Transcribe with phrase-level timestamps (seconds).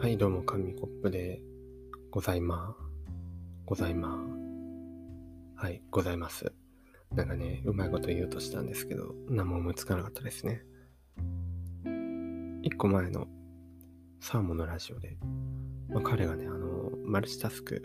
[0.00, 1.42] はい、どうも、紙コップで
[2.12, 2.76] ございま
[3.66, 4.16] ございま
[5.56, 6.52] はい、ございます。
[7.16, 10.62] なんかね、うまいこと言おうとしたんですけど、何も思いつかなかったですね。
[12.62, 13.26] 一個前の
[14.20, 15.18] サーモンのラジオで、
[15.88, 17.82] まあ、彼がね、あの、マルチタスク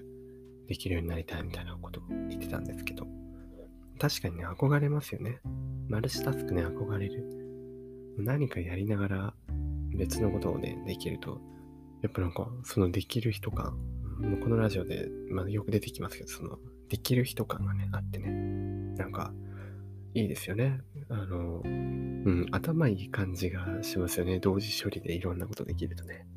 [0.67, 3.07] できるようになりたいみたいなことを言ってたんですけど、
[3.99, 5.39] 確かにね、憧れますよね。
[5.89, 7.25] マルチタスクね、憧れる。
[8.19, 9.33] 何かやりながら
[9.97, 11.41] 別のことをね、できると、
[12.03, 13.77] やっぱなんか、そのできる人感、
[14.19, 18.29] もうこのラジオで、まあ、よく出てきますけど、その、できる人感がね、あってね、
[18.97, 19.33] なんか、
[20.13, 20.81] いいですよね。
[21.09, 24.39] あの、うん、頭いい感じがしますよね。
[24.39, 26.27] 同時処理でいろんなことできるとね。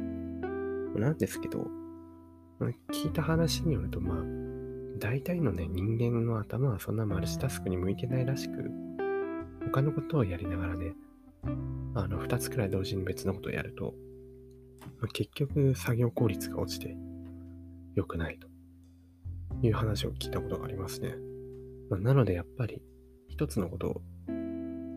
[0.95, 1.66] なんですけど、
[2.93, 4.19] 聞いた話によると、まあ、
[4.98, 8.71] 大体のね、人間の頭はそんなマルチタスクに向いてないらしく、
[9.65, 10.95] 他のことをやりながらね、
[11.95, 13.95] あの、二つくらい同時に別のことをやると、
[15.13, 16.97] 結局作業効率が落ちて
[17.95, 18.49] 良くないと
[19.66, 21.15] いう話を聞いたことがありますね。
[21.91, 22.83] まあ、なのでやっぱり
[23.29, 24.03] 一つのことを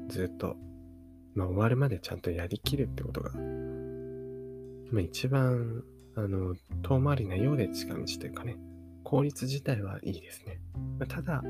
[0.08, 0.56] ずっと、
[1.36, 3.32] まあ、終わるまでちゃんとやりきるってことが、
[4.92, 5.84] まあ、一番
[6.16, 8.58] あの遠回りなようで近道というかね
[9.04, 10.60] 効率自体はいいですね。
[10.98, 11.44] まあ、ただ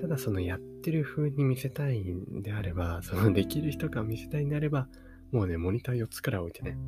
[0.00, 4.86] ただそのやってる風に見せたいんであれば、そのできる人が見せたいんであれば、
[5.32, 6.78] もうね、モニター4つくらい置いてね、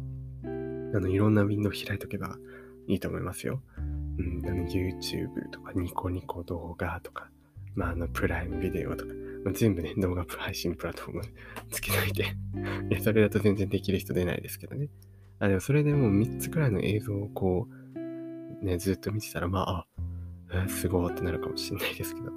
[0.94, 2.36] あの、いろんなウィンドウ開いとけば
[2.86, 3.62] いいと思いますよ。
[4.18, 7.30] うん、あの、YouTube とか、ニコニコ動画とか、
[7.74, 9.12] まあ、あの、プライムビデオとか、
[9.44, 11.22] まあ、全部ね、動画配信プラットフォーム
[11.70, 12.22] つけといて
[12.90, 14.88] いや、それだと全然できる人出ないですけどね。
[15.38, 19.86] あ、でもそれでもう3つくらいの映像をこう、ね、ずっと見てたら、まあ、
[20.52, 22.32] あ、すごいってなるかもしれないですけど、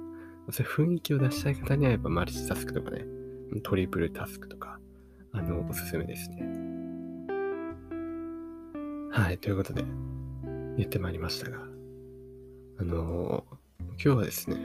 [0.50, 3.04] それ雰囲気を出したい方にはやっぱマルチタスクとかね、
[3.62, 4.78] トリプルタスクとか、
[5.32, 6.63] あの、おすすめですね。
[9.16, 9.84] はい、ということで、
[10.76, 11.58] 言ってまいりましたが、
[12.80, 14.56] あのー、今日はですね、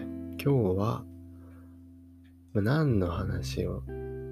[0.44, 1.04] 今日は、
[2.56, 3.84] 何の話を、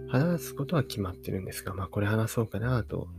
[0.10, 3.10] 話すことは決まってるんですが、まあこれ話そうかなと、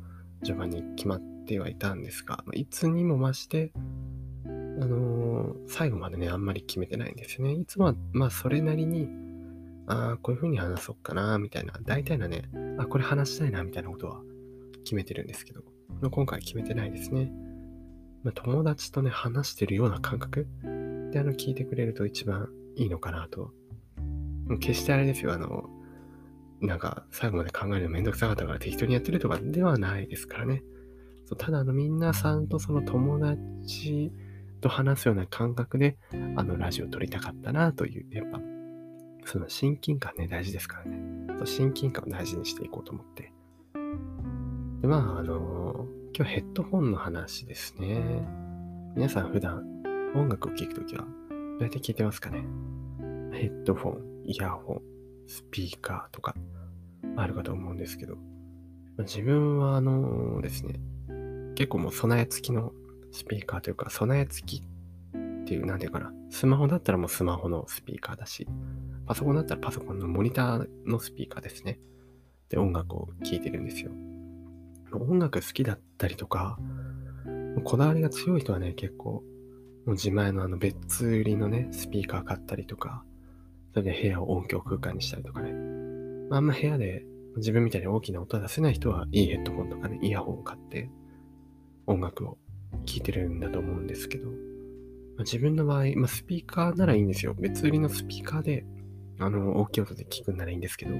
[0.42, 3.70] 序盤に決まってはいたんですが、いつにも増して、
[4.44, 7.52] あのー、最後までね、あんまり決めてないんですね。
[7.52, 9.08] いつもは、まあそれなりに、
[9.86, 14.20] ああ、こういう風に話そうかな、みたいな、大体のね、あ、これ話したいな、みたいなことは
[14.82, 15.62] 決めてるんですけど、
[16.10, 17.30] 今回決めてないですね。
[18.22, 20.46] まあ、友達とね、話してるような感覚
[21.12, 23.52] で、あの、聞いてくれると一番いいのかなと。
[24.60, 25.68] 決してあれですよ、あの、
[26.60, 30.62] なんか、最後まで考えるのめんどくさかったから適当にやってるとかではないですからね。
[31.26, 34.12] そうただ、あの、皆さんとその友達
[34.60, 35.96] と話すような感覚で、
[36.36, 38.40] あの、ラジオ撮りたかったなという、やっぱ、
[39.24, 41.18] その親近感ね、大事ですからね。
[41.38, 43.32] そう親近感を大事にしていこうと思って。
[44.80, 48.00] で、まあ、あの今日ヘッドホンの話ですね。
[48.94, 49.64] 皆さん普段
[50.14, 51.06] 音楽を聴くときはど
[51.58, 52.44] うやって聴いてますかね？
[53.32, 54.82] ヘッドフォン、イヤホン、
[55.26, 56.34] スピーカーとか
[57.16, 58.18] あるかと思うんですけど、
[58.98, 60.80] 自分はあのですね、
[61.56, 62.72] 結構もう備え付きの
[63.10, 68.46] スピーカーというか、備え付きっていう、なんていうかな、スマホだったらもうスマホのスピーカーだし、
[69.06, 71.80] パソコンだったらパソコンのモニターのスピーカーですね。
[72.48, 73.90] で、音楽を聴いてるんですよ。
[74.92, 76.58] 音楽好きだったりとか、
[77.64, 79.22] こだわりが強い人はね、結構、も
[79.86, 83.04] う自前のあの別売りのね、スピーカー買ったりとか、
[83.72, 85.52] それで部屋を音響空間にしたりとかね。
[86.30, 87.04] まあ、あんま部屋で
[87.36, 90.90] 自分みたいに大きな音は出せない人はいいヘッドホンとかね、イヤホンを買って
[91.86, 92.38] 音楽を
[92.84, 94.32] 聴いてるんだと思うんですけど、ま
[95.20, 97.34] あ、自分の場合、まあ、スピーカーならいいんですよ。
[97.38, 98.66] 別売りのスピーカーで、
[99.18, 100.94] あの、大きい音で聞くんならいいんですけど、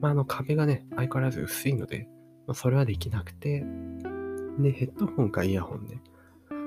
[0.00, 2.08] まあ、あの壁がね、相変わらず薄いので、
[2.46, 3.64] まあ、それはできなくて、
[4.58, 5.98] で、ヘッドホンかイヤホンで、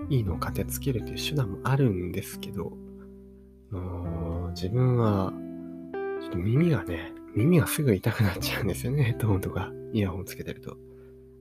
[0.09, 2.73] いいのを買ってつけるという手段もあるんですけど、
[4.51, 5.33] 自分は、
[6.21, 9.03] ちょっと耳がね、耳がすぐ痛くなっちゃうんですよね。
[9.03, 10.77] ヘッドホンとかイヤホンつけてると。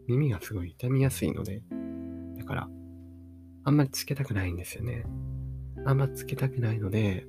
[0.07, 1.63] 耳がすごい痛みやすいので、
[2.37, 2.69] だから、
[3.63, 5.05] あんまりつけたくないんですよね。
[5.87, 7.27] あんまつけたくないので、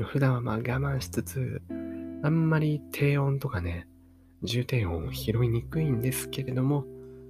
[0.00, 1.60] 普段はまあ我慢しつつ、
[2.22, 3.88] あんまり低音とかね、
[4.42, 6.84] 重低音を拾いにくいんですけれども、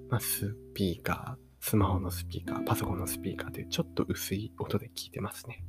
[0.09, 5.63] まあ、スピーカー、スマホのスピーカー、パソコンのスピーカーというちょっと薄い音で聞いてますね。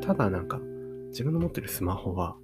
[0.00, 0.60] ただなんか、
[1.08, 2.36] 自分の持ってるスマホは、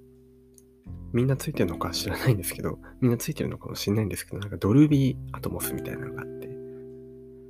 [1.13, 6.49] みんなついてるのか知らないんですけど、みんなついてるのかもしれないんですけど、なんかドルビーアトモスみたいなのがあって、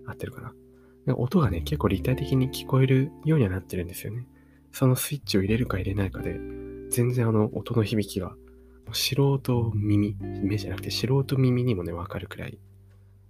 [0.07, 4.27] 合ってるかな音がね、結構立体的に聞こえるようにはなってるんですよね。
[4.71, 6.39] そのスイッチを入れるか入れないかで、
[6.89, 8.35] 全然あの音の響きが
[8.93, 12.59] 素人耳、目じゃなくて素人耳にもね、わかるくらい、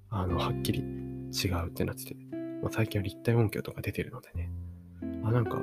[0.10, 2.16] あの、はっきり違うってなってて、
[2.62, 4.52] まあ、最近は立体音響とか出てるのでね、
[5.24, 5.62] あ、なんか、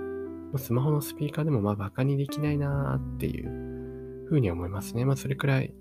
[0.57, 5.05] スマホのスピーカーでもまあバカにできないなーっていうふうに思いますね。
[5.05, 5.75] まあそれくらい、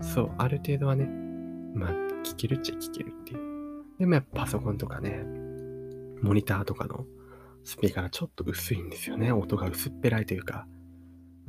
[0.00, 1.06] そう、ある程度はね、
[1.74, 1.90] まあ
[2.24, 3.84] 聞けるっちゃ聞けるっていう。
[3.98, 5.24] でもやっぱパソコンとかね、
[6.22, 7.06] モニターとかの
[7.64, 9.32] スピーカーがちょっと薄いんですよね。
[9.32, 10.66] 音が薄っぺらいというか、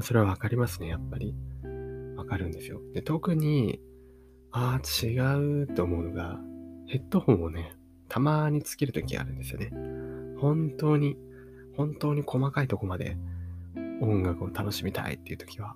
[0.01, 1.35] それはわかりますね、やっぱり。
[2.29, 2.79] わかるんですよ。
[2.93, 3.81] で、特に、
[4.51, 5.17] ああ、違
[5.63, 6.39] うと思うのが、
[6.87, 7.73] ヘッドホンをね、
[8.07, 9.71] たまにつけるときあるんですよね。
[10.37, 11.17] 本当に、
[11.75, 13.17] 本当に細かいとこまで
[14.01, 15.75] 音楽を楽しみたいっていうときは、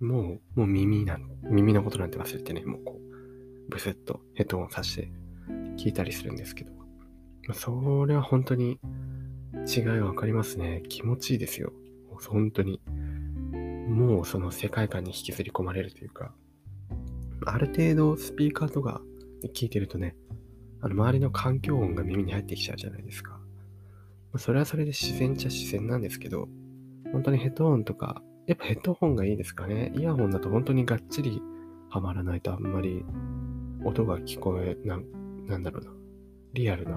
[0.00, 5.12] もう、もう耳なん、耳のことなんて忘れてね、もうこう、ブスッとヘッドホンさして
[5.76, 6.72] 聞いたりするんですけど、
[7.52, 8.80] それは本当に
[9.66, 10.82] 違いわかりますね。
[10.88, 11.72] 気持ちいいですよ。
[12.28, 12.80] 本当に。
[13.92, 16.34] もうその世界観に引きずり込まれるというか、
[17.44, 19.02] ある程度スピーカーとか
[19.54, 20.16] 聞いてるとね、
[20.80, 23.38] あの周りの環境音が耳に入ってきちゃうじゃないですか。
[24.38, 26.48] それはそれで自然っちゃ自然なんですけど、
[27.12, 29.92] 本当にヘッドホンとか、やっぱヘッドホンがいいですかね。
[29.94, 31.42] イヤホンだと本当にがっちり
[31.90, 33.04] はまらないとあんまり
[33.84, 34.98] 音が聞こえ、な、
[35.46, 35.92] なんだろうな。
[36.54, 36.96] リアルな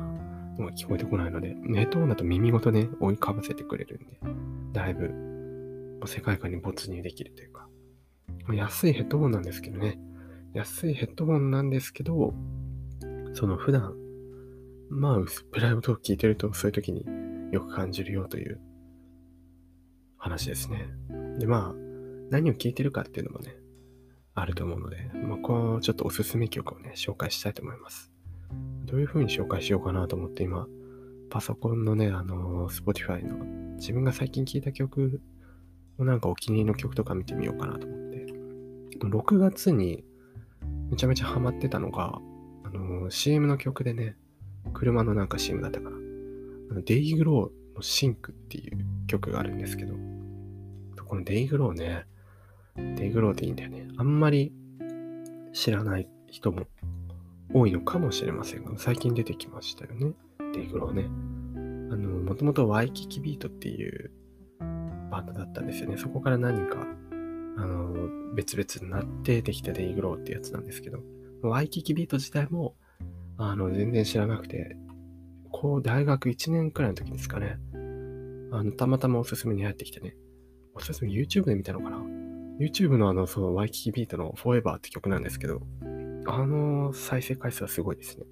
[0.57, 4.19] のが聞こえてこないので、ヘッドホンだと耳ごとね、追いかぶせてくれるんで、
[4.71, 5.11] だいぶ
[6.07, 7.67] 世界観に没入できるというか、
[8.53, 9.99] 安いヘッドホンなんですけどね、
[10.53, 12.33] 安いヘッドホンなんですけど、
[13.33, 13.95] その普段、
[14.89, 17.05] まあ薄っぺらい音を聞いてるとそういう時に
[17.51, 18.59] よく感じるよという
[20.17, 20.87] 話ですね。
[21.39, 21.73] で、まあ、
[22.29, 23.55] 何を聞いてるかっていうのもね、
[24.33, 28.11] あると思うので、まあ、こう、ちょっとおすすめ曲をね、紹介したいと思います。
[28.85, 30.67] どういう風に紹介しようかなと思って今、
[31.29, 35.21] パソコンのね、あの、Spotify の自分が最近聴いた曲
[35.99, 38.25] なんかお気に入りの曲とか見てみようかなと思って、
[38.99, 40.03] 6月に
[40.89, 42.19] めちゃめちゃハマってたのが、
[42.63, 44.17] あの、CM の曲でね、
[44.73, 45.97] 車のなんか CM だったかな。
[46.71, 48.77] あの DYGL のシンクっていう
[49.07, 49.93] 曲があるんですけど、
[51.07, 52.05] この DYGL ね、
[52.75, 53.87] DYGL でいいんだよね。
[53.97, 54.51] あんまり
[55.53, 56.65] 知らない人も
[57.53, 60.13] 多いのかもしれませんが、最近出てきましたよね。
[60.53, 61.05] デイグローね。
[61.91, 64.11] あの、もともとワイキキビートっていう
[65.15, 65.97] バンドだったんですよね。
[65.97, 66.85] そこから何か、
[67.57, 70.99] あの、別々になってできたデイグローってやつなんですけど、
[71.41, 72.75] ワイキキビート自体も、
[73.37, 74.75] あの、全然知らなくて、
[75.51, 77.57] こう、大学1年くらいの時ですかね。
[78.51, 80.17] あの、たまたまおすすめに入ってきてね。
[80.73, 81.97] おすすめ YouTube で見たのかな
[82.59, 85.61] ?YouTube のあの、その、ワイキキビートの Forever って曲なんですけど、
[86.27, 88.25] あの再生回数はすごいですね。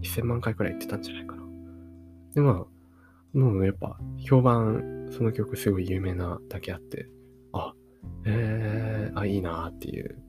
[0.00, 1.42] 1000万回くらい言ってたんじゃないかな。
[2.34, 2.66] で、まあ、
[3.34, 7.08] もうやっぱ評判、その曲すごい有名なだけあって、
[7.52, 7.74] あ、
[8.24, 10.22] えー、あ、いいなっていう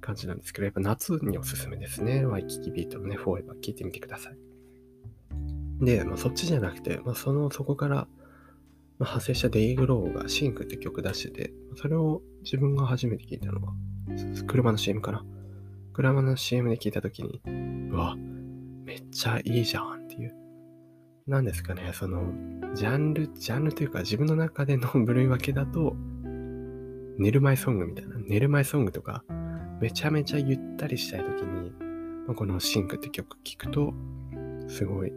[0.00, 2.24] 感じなんですけど、やっぱ夏におすすめですね。
[2.26, 5.84] ワイキキビートのね、フォーエバー聴いてみてください。
[5.84, 8.06] で、まあ、そっちじゃなくて、まあ、その、そこから、まあ、
[9.00, 13.72] 派生した DYGL がシンクって曲出してて、それを自分が初めて聞いたのは、
[14.46, 15.24] 車の CM かな。
[15.92, 17.40] 車の CM で聞いたときに、
[17.90, 18.16] うわ、
[18.84, 20.01] めっちゃいいじゃん
[21.22, 21.36] っていう。
[21.36, 22.32] なんですかね、その、
[22.74, 25.96] ジャンル、ジャンルというか自分の中での 部類分けだと、
[27.18, 29.24] 寝る前ソングみたいな、寝る前ソングとか、
[29.80, 31.70] めちゃめちゃゆったりしたいときに、
[32.26, 33.94] まあ、このシンクって曲聴くと、
[34.68, 35.12] すごい、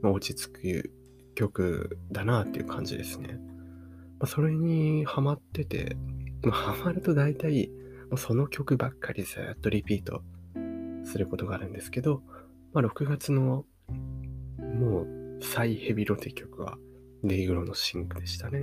[0.00, 0.92] まあ、落ち着く
[1.34, 3.38] 曲だなっていう感じですね。
[4.18, 5.96] まあ、それにハマってて、
[6.42, 7.70] まあ、ハマると大体、
[8.16, 10.22] その曲ばっかりずっとリピート
[11.04, 12.22] することがあるんですけど、
[12.72, 13.66] まあ、6月の
[14.58, 16.78] もう最ヘビロテ曲は
[17.24, 18.60] デイグロのシンクでしたね。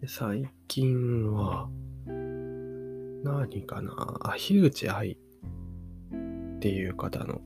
[0.00, 1.68] で最近は
[3.22, 4.18] 何かな？
[4.22, 7.40] あ、樋口愛っていう方の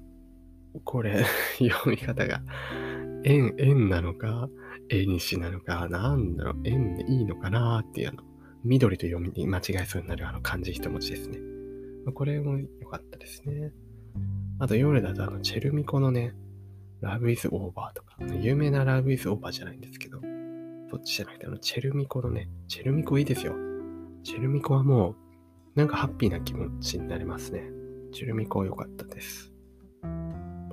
[0.85, 1.25] これ
[1.59, 2.43] 読み方が
[3.25, 4.49] 円、円なのか、
[4.89, 8.23] 絵にしなのか、なんだろう、円でいいのかなっていうの
[8.65, 11.39] 緑と読みに間違えそうになるあの漢字一文字ですね。
[12.13, 13.73] これも良かったですね。
[14.59, 16.35] あと夜だとあの、チェルミコのね、
[17.05, 20.21] Love is Over とか、有名な Love is Over じゃないんですけど、
[20.91, 23.55] そっちじゃなくてあの、チェルミコのね、チェルミコいいですよ。
[24.23, 25.17] チェルミコはもう、
[25.75, 27.63] なんかハッピーな気持ちになりますね。
[28.13, 29.53] チェルミコ良かったです。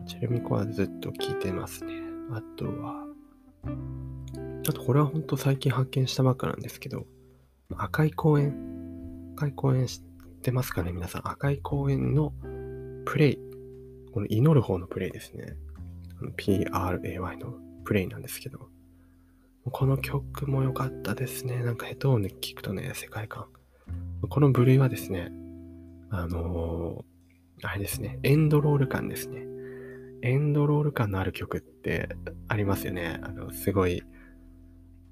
[0.07, 1.95] チェルミコはずっと聞いてますね。
[2.31, 3.05] あとは、
[4.67, 7.05] あとこれは本当最近発見したばっかなんですけど、
[7.75, 8.55] 赤い公園、
[9.35, 10.03] 赤い公園知っ
[10.41, 11.27] てますかね皆さん。
[11.27, 12.33] 赤い公園の
[13.05, 13.39] プレイ。
[14.13, 15.55] この祈る方のプレイですね。
[16.37, 18.69] PRAY のプレイなんですけど。
[19.63, 21.61] この曲も良かったですね。
[21.61, 23.45] なんかヘッドホンで聴くとね、世界観。
[24.27, 25.31] この部類はですね、
[26.09, 27.05] あの
[27.63, 29.45] あれですね、エンドロール感ですね。
[30.23, 32.09] エンドロール感のある曲って
[32.47, 33.19] ありますよね。
[33.23, 34.03] あの、すごい、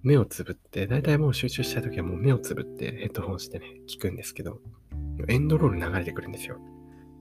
[0.01, 4.61] 目をつぶって、だいたいもう集中したい時はもう目をつぶってヘッドホンしてね、聞くんですけど、
[5.27, 6.59] エンドロール流れてくるんですよ。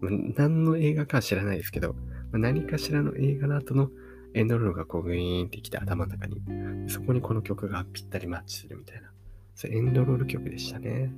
[0.00, 1.96] 何の映画か知らないですけど、
[2.32, 3.90] 何かしらの映画の後の
[4.34, 6.42] エンドロールがこうグイーンってきて頭の中に、
[6.88, 9.10] そこにこの曲がぴったりマッチするみたいな、
[9.54, 11.12] そうエンドロール曲でしたね。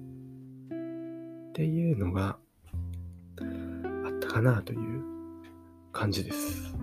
[1.50, 2.38] っていうのが
[3.38, 3.42] あ
[4.08, 5.02] ったかなという
[5.92, 6.74] 感じです。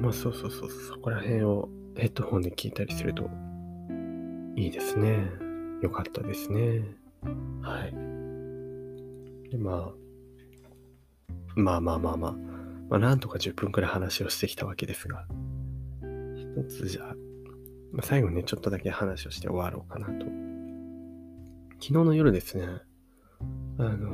[0.00, 3.28] まあそうそうそう、そこら辺をヘッドホンで聞いたりすると
[4.54, 5.26] いいですね。
[5.80, 6.82] よかったですね。
[7.62, 7.92] はい。
[9.50, 9.92] で、ま
[11.56, 12.36] あ、まあまあまあまあ、
[12.88, 15.26] まあなんとか10分くらい話をしてきたわけですが、
[16.36, 17.14] 一つじゃあ、
[17.92, 20.26] まあ、最後にね、ちょっとだけ話をして終わろうかなと。
[21.80, 22.66] 昨日の夜ですね、
[23.78, 24.10] あの、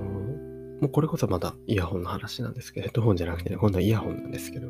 [0.81, 4.69] もうこれこそまだイヤホンの話なんですけど、ヘッドホンじゃなくて、ね、今度はイヤホンなんですけど、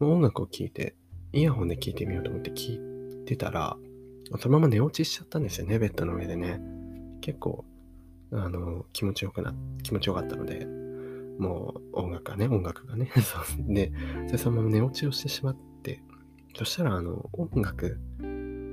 [0.00, 0.94] 音楽を聴いて、
[1.32, 3.76] イヤホンで聴いてみようと思って聴いてたら、
[4.38, 6.60] そのまま寝落ちしちゃったんですよね、ベッドの上でね。
[7.20, 7.64] 結構、
[8.32, 10.66] あの、気持ちよくな、気持ちよかったので、
[11.38, 13.92] もう音楽がね、音楽がね、 そうで、
[14.36, 16.02] そのまま寝落ちをしてしまって、
[16.56, 17.98] そしたら、あの、音楽、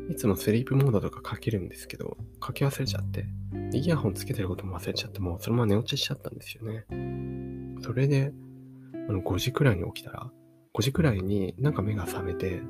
[0.09, 3.25] いつもスリープモードとかかけるんですけど、かけ忘れちゃって、
[3.73, 6.85] イヤホンつけてることも忘れちゃって、もうそのまま寝落ちしちゃったんですよね。
[7.81, 8.33] それで、
[9.09, 10.31] あの、5時くらいに起きたら、
[10.73, 12.61] 5時くらいになんか目が覚めて、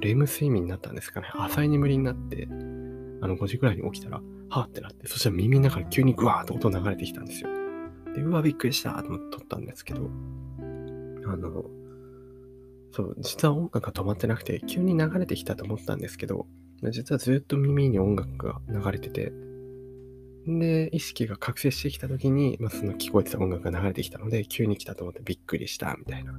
[0.00, 1.28] レム睡眠になったんですかね。
[1.34, 2.48] 浅い眠りになって、
[3.20, 7.61] あの5時くらいに起きたら、はぁってなって、そしたら耳の中に急にグワーッと音流れてきたんですよ。
[8.14, 10.10] で、うわ、びっくりしたと思って撮ったんですけど、
[11.26, 11.64] あの、
[12.92, 16.46] そう、実は音楽が止まってなくて、急に流れてきたと思ったんですけど、
[16.90, 19.32] 実はずっと耳に音楽が流れてて、
[20.46, 26.32] で、意識が覚醒してきた時に、まあ、その聞こえてた音楽が流れてきたので、急に来たと思ってびっくりした、みたいな。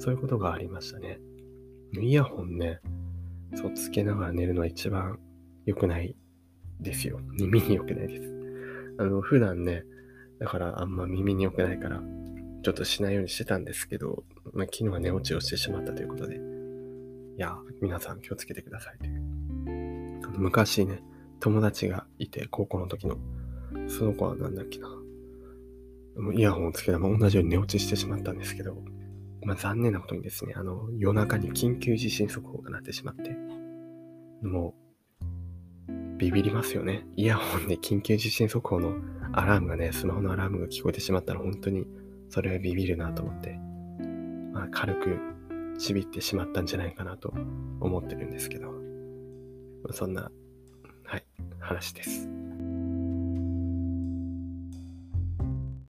[0.00, 1.20] そういうことがありましたね。
[2.00, 2.80] イヤホンね、
[3.54, 5.20] そうつけながら寝るのは一番
[5.64, 6.16] 良くない
[6.80, 7.20] ですよ。
[7.38, 8.34] 耳に良くないです。
[8.98, 9.84] あの、普段ね、
[10.38, 12.02] だからあんま耳に良くないから、
[12.62, 16.38] ちょっとしないようにしてたんですけど、まあ、昨日は寝落ちをしてしまったということで、い
[17.38, 19.22] や、皆さん気をつけてくださいという。
[20.36, 21.02] 昔ね、
[21.40, 23.18] 友達がいて、高校の時の、
[23.88, 24.88] その子はなんだっけな、
[26.34, 28.76] イヤホンをつけたまま同じように寝落ちしてしまったんですけど、
[29.42, 33.36] まあ、残念なことにですね、あの、夜中に緊急地震速報が鳴ってしまって、
[34.42, 34.74] も
[35.88, 37.04] う、ビビりますよね。
[37.16, 38.94] イヤホンで緊急地震速報の
[39.36, 41.86] アラームがね、スマホのアラームが聞こえてしまったら本当に
[42.30, 43.58] それはビビるなと思って、
[44.52, 45.18] まあ、軽く
[45.78, 47.32] ちびってしまったんじゃないかなと
[47.80, 48.72] 思ってるんですけど、
[49.92, 50.30] そんな、
[51.04, 51.24] はい、
[51.58, 52.28] 話です。